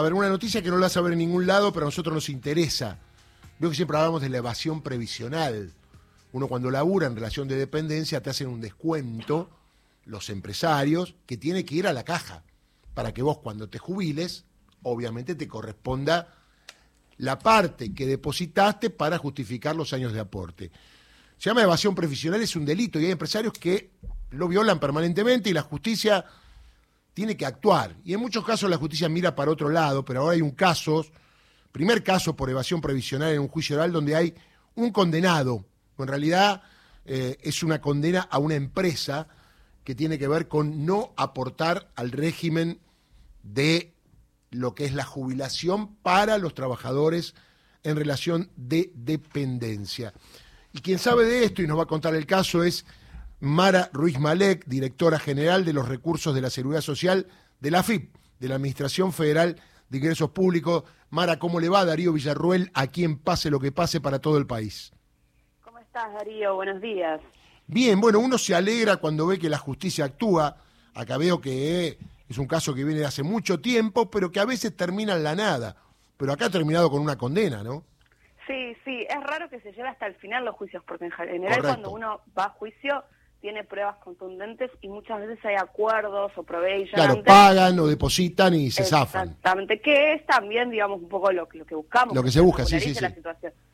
[0.00, 2.14] A ver, una noticia que no la vas ver en ningún lado, pero a nosotros
[2.14, 2.96] nos interesa.
[3.58, 5.74] Veo que siempre hablamos de la evasión previsional.
[6.32, 9.50] Uno cuando labura en relación de dependencia te hacen un descuento,
[10.06, 12.44] los empresarios, que tiene que ir a la caja,
[12.94, 14.46] para que vos cuando te jubiles,
[14.84, 16.34] obviamente te corresponda
[17.18, 20.70] la parte que depositaste para justificar los años de aporte.
[21.36, 23.90] Se llama evasión previsional, es un delito y hay empresarios que
[24.30, 26.24] lo violan permanentemente y la justicia
[27.14, 27.96] tiene que actuar.
[28.04, 31.04] Y en muchos casos la justicia mira para otro lado, pero ahora hay un caso,
[31.72, 34.34] primer caso por evasión previsional en un juicio oral donde hay
[34.74, 35.64] un condenado.
[35.98, 36.62] En realidad
[37.04, 39.28] eh, es una condena a una empresa
[39.84, 42.80] que tiene que ver con no aportar al régimen
[43.42, 43.94] de
[44.50, 47.34] lo que es la jubilación para los trabajadores
[47.82, 50.12] en relación de dependencia.
[50.72, 52.84] Y quien sabe de esto y nos va a contar el caso es
[53.40, 57.26] Mara Ruiz Malek, directora general de los recursos de la Seguridad Social
[57.60, 59.56] de la FIP, de la Administración Federal
[59.88, 60.84] de Ingresos Públicos.
[61.08, 64.46] Mara, ¿cómo le va Darío Villarruel a quien pase lo que pase para todo el
[64.46, 64.92] país?
[65.64, 66.54] ¿Cómo estás, Darío?
[66.54, 67.20] Buenos días.
[67.66, 70.56] Bien, bueno, uno se alegra cuando ve que la justicia actúa.
[70.92, 71.98] Acá veo que
[72.28, 75.24] es un caso que viene de hace mucho tiempo, pero que a veces termina en
[75.24, 75.76] la nada.
[76.18, 77.84] Pero acá ha terminado con una condena, ¿no?
[78.46, 81.62] Sí, sí, es raro que se lleve hasta el final los juicios, porque en general
[81.62, 83.02] cuando uno va a juicio
[83.40, 88.70] tiene pruebas contundentes y muchas veces hay acuerdos o proveen Claro, pagan o depositan y
[88.70, 89.28] se zafan.
[89.28, 92.14] Exactamente, que es también, digamos, un poco lo, lo que buscamos.
[92.14, 93.04] Lo que se busca, sí, sí, sí.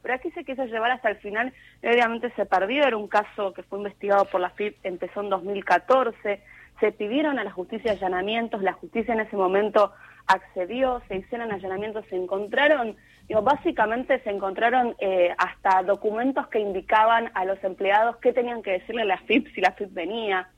[0.03, 3.63] Pero aquí se quiso llevar hasta el final, obviamente se perdió, era un caso que
[3.65, 6.41] fue investigado por la FIP, empezó en 2014,
[6.81, 9.93] se pidieron a la justicia allanamientos, la justicia en ese momento
[10.27, 12.97] accedió, se hicieron allanamientos, se encontraron,
[13.29, 18.73] digo, básicamente se encontraron eh, hasta documentos que indicaban a los empleados qué tenían que
[18.73, 20.49] decirle a la FIP si la FIP venía.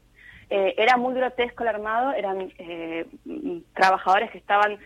[0.50, 3.06] Eh, era muy grotesco el armado, eran eh,
[3.74, 4.78] trabajadores que estaban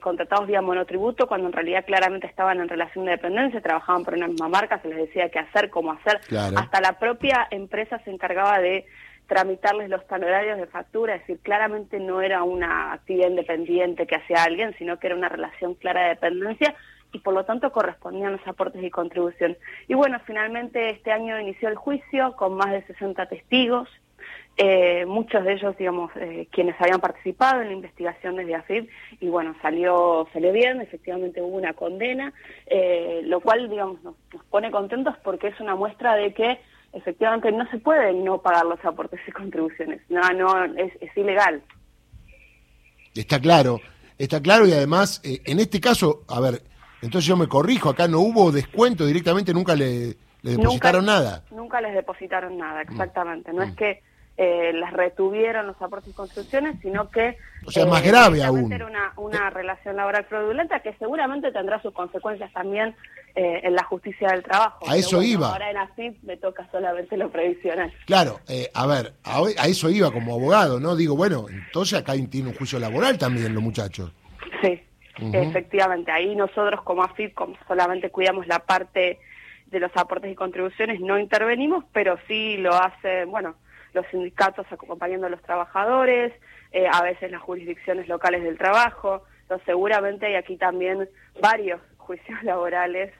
[0.00, 4.28] contratados vía monotributo, cuando en realidad claramente estaban en relación de dependencia, trabajaban por una
[4.28, 6.20] misma marca, se les decía qué hacer, cómo hacer.
[6.56, 8.86] Hasta la propia empresa se encargaba de
[9.26, 14.44] tramitarles los honorarios de factura, es decir, claramente no era una actividad independiente que hacía
[14.44, 16.74] alguien, sino que era una relación clara de dependencia
[17.14, 19.56] y por lo tanto correspondían los aportes y contribución.
[19.88, 23.88] Y bueno, finalmente este año inició el juicio con más de 60 testigos,
[24.56, 28.88] eh, muchos de ellos, digamos, eh, quienes habían participado en la investigación desde AFIP,
[29.20, 32.32] y bueno, salió, salió bien, efectivamente hubo una condena,
[32.66, 34.16] eh, lo cual, digamos, nos
[34.50, 36.60] pone contentos porque es una muestra de que
[36.92, 40.00] efectivamente no se puede no pagar los aportes y contribuciones.
[40.08, 41.62] No, no, es, ilegal.
[43.14, 43.80] Está claro,
[44.18, 46.62] está claro y además, eh, en este caso, a ver,
[47.02, 51.42] entonces yo me corrijo, acá no hubo descuento directamente, nunca le, depositaron nada.
[51.50, 53.52] Nunca les depositaron nada, exactamente.
[53.52, 53.76] No es mm.
[53.76, 54.02] que
[54.36, 57.36] eh, las retuvieron los aportes y construcciones, sino que...
[57.64, 58.72] O sea, más eh, grave aún.
[58.72, 62.96] Era una, una relación laboral fraudulenta que seguramente tendrá sus consecuencias también
[63.36, 64.90] eh, en la justicia del trabajo.
[64.90, 65.52] A eso iba.
[65.52, 67.92] Ahora en AFIP me toca solamente lo previsional.
[68.06, 68.40] Claro,
[68.74, 70.96] a ver, a, eso iba como abogado, ¿no?
[70.96, 74.12] Digo, bueno, entonces acá tiene un juicio laboral también los muchachos.
[74.60, 74.82] Sí,
[75.18, 76.10] efectivamente.
[76.10, 79.18] Ahí nosotros como AFIP, como solamente cuidamos la parte
[79.66, 83.56] de los aportes y contribuciones, no intervenimos, pero sí lo hace, bueno,
[83.92, 86.32] los sindicatos acompañando a los trabajadores,
[86.72, 89.22] eh, a veces las jurisdicciones locales del trabajo,
[89.64, 91.08] seguramente hay aquí también
[91.40, 93.12] varios juicios laborales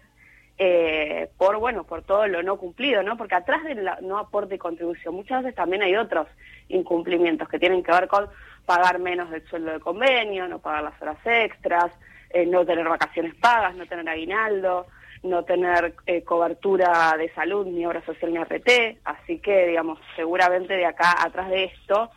[0.56, 3.16] eh, por bueno por todo lo no cumplido, ¿no?
[3.16, 6.28] Porque atrás del no aporte y contribución muchas veces también hay otros
[6.68, 8.28] incumplimientos que tienen que ver con
[8.64, 11.92] pagar menos del sueldo de convenio, no pagar las horas extras,
[12.30, 14.86] eh, no tener vacaciones pagas, no tener aguinaldo,
[15.22, 20.76] no tener eh, cobertura de salud, ni obra social, ni RT, así que, digamos, seguramente
[20.76, 22.10] de acá atrás de esto,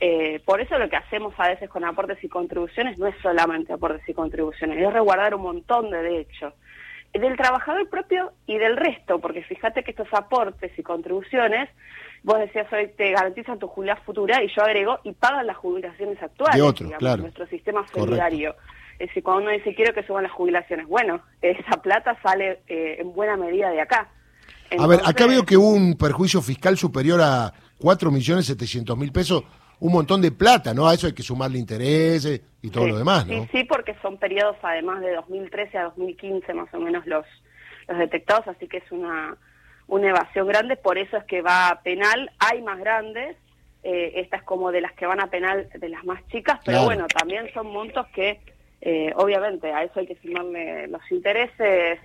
[0.00, 3.72] eh, por eso lo que hacemos a veces con aportes y contribuciones no es solamente
[3.72, 6.54] aportes y contribuciones, es resguardar un montón de derechos
[7.14, 11.68] del trabajador propio y del resto, porque fíjate que estos aportes y contribuciones,
[12.22, 16.22] vos decías hoy te garantizan tu jubilación futura y yo agrego y pagan las jubilaciones
[16.22, 18.54] actuales, de nuestro sistema solidario.
[18.98, 22.96] Es decir, cuando uno dice quiero que suban las jubilaciones, bueno, esa plata sale eh,
[22.98, 24.08] en buena medida de acá.
[24.76, 29.44] a ver, acá veo que hubo un perjuicio fiscal superior a 4.700.000 pesos,
[29.80, 30.88] un montón de plata, ¿no?
[30.88, 33.42] A eso hay que sumarle intereses y todo lo demás, ¿no?
[33.44, 37.24] Sí, sí, porque son periodos además de 2013 a 2015 más o menos los,
[37.86, 39.36] los detectados, así que es una,
[39.86, 43.36] una evasión grande, por eso es que va a penal, hay más grandes,
[43.84, 46.84] eh, esta es como de las que van a penal de las más chicas, pero
[46.84, 48.40] bueno, también son montos que
[48.80, 51.98] eh, obviamente a eso hay que sumarle los intereses,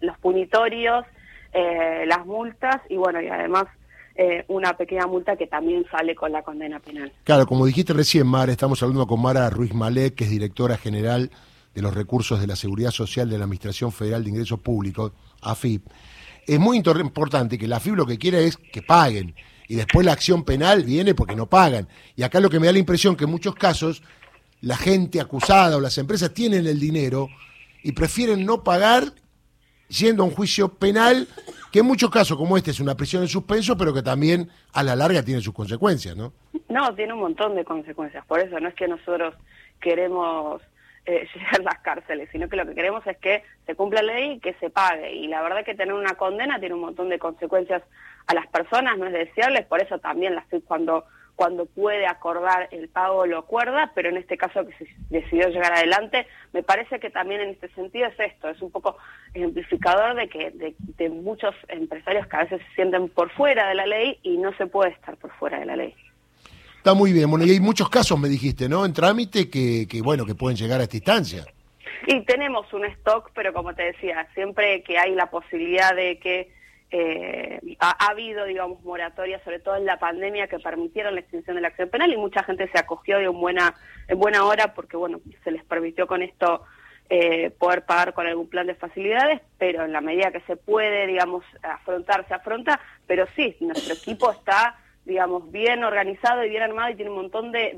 [0.00, 1.04] los punitorios,
[1.52, 3.66] eh, las multas y bueno, y además
[4.14, 7.12] eh, una pequeña multa que también sale con la condena penal.
[7.24, 11.30] Claro, como dijiste recién, Mara, estamos hablando con Mara Ruiz Malek, que es directora general
[11.74, 15.86] de los recursos de la Seguridad Social de la Administración Federal de Ingresos Públicos, AFIP,
[16.46, 19.34] es muy importante que la AFIP lo que quiere es que paguen
[19.68, 21.86] y después la acción penal viene porque no pagan.
[22.16, 24.02] Y acá lo que me da la impresión que en muchos casos
[24.60, 27.28] la gente acusada o las empresas tienen el dinero
[27.84, 29.14] y prefieren no pagar
[29.88, 31.28] yendo a un juicio penal
[31.72, 34.82] que en muchos casos como este es una prisión en suspenso, pero que también a
[34.82, 36.32] la larga tiene sus consecuencias, ¿no?
[36.68, 38.24] No, tiene un montón de consecuencias.
[38.26, 39.34] Por eso no es que nosotros
[39.80, 40.62] queremos
[41.06, 44.14] eh, llegar a las cárceles, sino que lo que queremos es que se cumpla la
[44.14, 45.12] ley y que se pague.
[45.12, 47.82] Y la verdad que tener una condena tiene un montón de consecuencias
[48.26, 51.04] a las personas, no es deseable, por eso también la estoy cuando
[51.40, 55.72] cuando puede acordar el pago lo acuerda, pero en este caso que se decidió llegar
[55.72, 58.98] adelante, me parece que también en este sentido es esto, es un poco
[59.32, 63.86] ejemplificador de que de, muchos empresarios que a veces se sienten por fuera de la
[63.86, 65.94] ley y no se puede estar por fuera de la ley.
[66.76, 68.84] Está muy bien, bueno, y hay muchos casos, me dijiste, ¿no?
[68.84, 71.46] En trámite que, que bueno, que pueden llegar a esta instancia.
[72.06, 76.52] Y tenemos un stock, pero como te decía, siempre que hay la posibilidad de que
[76.90, 81.62] eh, ha, habido, digamos, moratorias, sobre todo en la pandemia, que permitieron la extinción de
[81.62, 83.74] la acción penal y mucha gente se acogió de buena,
[84.08, 86.64] en buena hora porque, bueno, se les permitió con esto
[87.08, 91.06] eh, poder pagar con algún plan de facilidades, pero en la medida que se puede,
[91.06, 94.76] digamos, afrontar, se afronta, pero sí, nuestro equipo está
[95.10, 97.76] digamos, bien organizado y bien armado y tiene un montón de,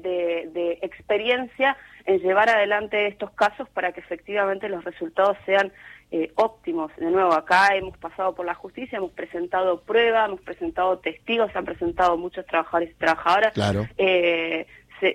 [0.52, 5.72] de, experiencia en llevar adelante estos casos para que efectivamente los resultados sean
[6.10, 6.94] eh, óptimos.
[6.96, 11.58] De nuevo, acá hemos pasado por la justicia, hemos presentado pruebas, hemos presentado testigos, se
[11.58, 13.54] han presentado muchos trabajadores y trabajadoras.
[13.54, 13.88] Claro.
[13.96, 14.66] Eh,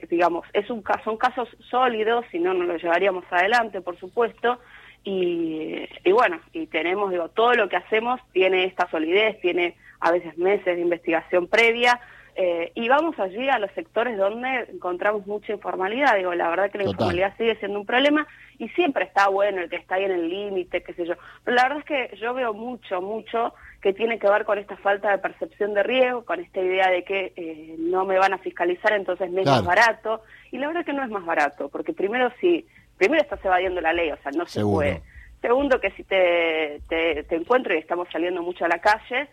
[0.09, 4.59] digamos, es un son casos sólidos, si no, no los llevaríamos adelante, por supuesto.
[5.03, 10.11] Y, y bueno, y tenemos, digo, todo lo que hacemos tiene esta solidez, tiene a
[10.11, 11.99] veces meses de investigación previa,
[12.39, 16.15] eh, y vamos allí a los sectores donde encontramos mucha informalidad.
[16.15, 18.27] Digo, la verdad que la informalidad sigue siendo un problema
[18.59, 21.15] y siempre está bueno el que está ahí en el límite, qué sé yo.
[21.43, 24.77] Pero la verdad es que yo veo mucho, mucho que tiene que ver con esta
[24.77, 28.37] falta de percepción de riesgo, con esta idea de que eh, no me van a
[28.37, 30.21] fiscalizar, entonces me es más barato.
[30.51, 32.67] Y la verdad que no es más barato, porque primero si,
[32.97, 35.01] primero estás evadiendo la ley, o sea, no se puede.
[35.41, 39.27] Segundo, que si te, te, te encuentro y estamos saliendo mucho a la calle,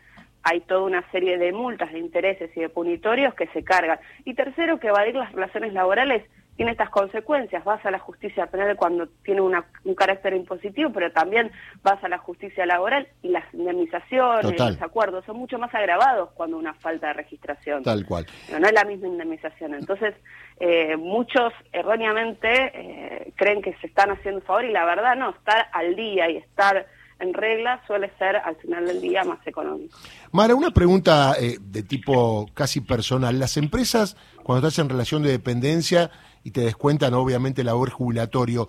[0.44, 3.98] hay toda una serie de multas, de intereses y de punitorios que se cargan.
[4.24, 6.22] Y tercero, que evadir las relaciones laborales
[6.56, 7.64] tiene estas consecuencias.
[7.64, 11.50] Vas a la justicia penal cuando tiene un carácter impositivo, pero también
[11.82, 16.56] vas a la justicia laboral y las indemnizaciones, los acuerdos son mucho más agravados cuando
[16.56, 17.82] una falta de registración.
[17.82, 18.26] Tal cual.
[18.46, 19.74] Pero no es la misma indemnización.
[19.74, 20.14] Entonces,
[20.60, 25.30] eh, muchos erróneamente eh, creen que se están haciendo un favor y la verdad no,
[25.30, 26.86] estar al día y estar
[27.20, 29.96] en regla suele ser al final del día más económico.
[30.32, 33.38] Mara, una pregunta eh, de tipo casi personal.
[33.38, 36.10] Las empresas, cuando estás en relación de dependencia
[36.42, 38.68] y te descuentan obviamente el labor jubilatorio,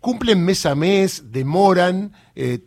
[0.00, 2.60] ¿cumplen mes a mes, demoran, eh,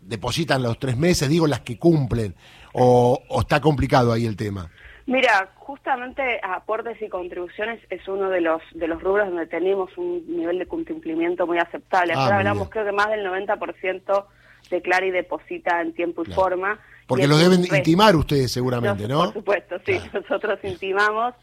[0.00, 2.34] depositan los tres meses, digo las que cumplen,
[2.74, 4.70] o, está complicado ahí el tema?
[5.06, 10.24] Mira, justamente aportes y contribuciones es uno de los de los rubros donde tenemos un
[10.28, 12.12] nivel de cumplimiento muy aceptable.
[12.14, 14.26] Ah, Ahora hablamos creo que más del 90%
[14.70, 16.78] declara y deposita en tiempo y forma.
[17.06, 19.24] Porque lo deben intimar ustedes seguramente, ¿no?
[19.24, 20.00] Por supuesto, sí.
[20.12, 21.34] Nosotros intimamos,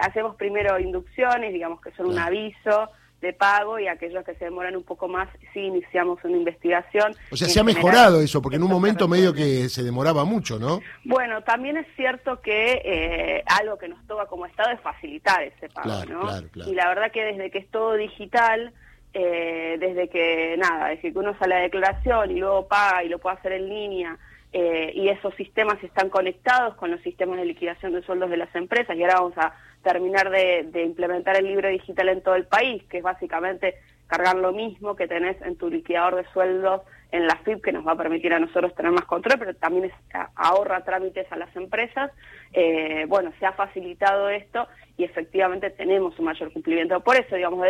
[0.00, 4.76] hacemos primero inducciones, digamos que son un aviso de pago y aquellos que se demoran
[4.76, 7.14] un poco más, sí iniciamos una investigación.
[7.32, 10.58] O sea, se ha mejorado eso, porque en un momento medio que se demoraba mucho,
[10.58, 10.80] ¿no?
[11.04, 15.68] Bueno, también es cierto que eh, algo que nos toca como Estado es facilitar ese
[15.68, 16.28] pago, ¿no?
[16.66, 18.72] y la verdad que desde que es todo digital,
[19.14, 23.18] eh, desde que, nada, desde que uno a la declaración y luego paga y lo
[23.18, 24.18] puede hacer en línea,
[24.52, 28.54] eh, y esos sistemas están conectados con los sistemas de liquidación de sueldos de las
[28.54, 32.82] empresas, y ahora vamos a terminar de, implementar el libro digital en todo el país,
[32.84, 33.74] que es básicamente
[34.06, 37.86] cargar lo mismo que tenés en tu liquidador de sueldos en la FIP, que nos
[37.86, 39.92] va a permitir a nosotros tener más control, pero también es,
[40.34, 42.10] ahorra trámites a las empresas.
[42.52, 47.00] Eh, bueno, se ha facilitado esto y efectivamente tenemos un mayor cumplimiento.
[47.00, 47.66] Por eso, digamos,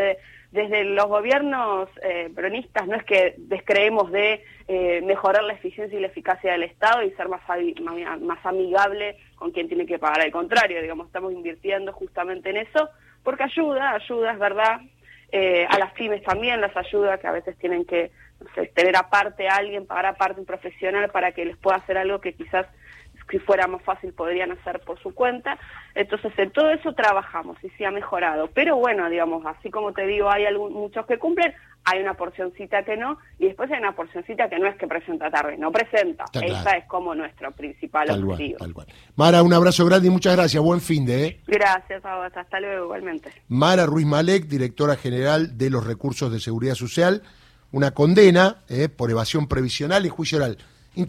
[0.50, 6.00] desde, los gobiernos eh, peronistas no es que descreemos de eh, mejorar la eficiencia y
[6.00, 7.42] la eficacia del Estado y ser más
[8.44, 10.22] amigable con quien tiene que pagar.
[10.22, 12.88] Al contrario, digamos, estamos invirtiendo justamente en eso
[13.22, 14.80] porque ayuda, ayuda, es verdad.
[15.30, 18.10] Eh, a las pymes también las ayuda, que a veces tienen que
[18.74, 22.32] tener aparte a alguien, pagar aparte un profesional para que les pueda hacer algo que
[22.32, 22.66] quizás
[23.30, 25.58] si fuera más fácil podrían hacer por su cuenta.
[25.94, 28.48] Entonces, en todo eso trabajamos y sí ha mejorado.
[28.54, 31.54] Pero bueno, digamos, así como te digo, hay muchos que cumplen,
[31.84, 35.30] hay una porcioncita que no, y después hay una porcioncita que no es que presenta
[35.30, 36.24] tarde, no presenta.
[36.34, 38.58] Esa es como nuestro principal objetivo.
[39.16, 40.62] Mara, un abrazo grande y muchas gracias.
[40.62, 41.26] Buen fin de.
[41.26, 41.40] ¿eh?
[41.46, 42.32] Gracias a vos.
[42.36, 43.32] Hasta luego, igualmente.
[43.48, 47.22] Mara Ruiz Malek, directora general de los Recursos de Seguridad Social,
[47.72, 50.58] una condena eh, por evasión previsional y juicio oral.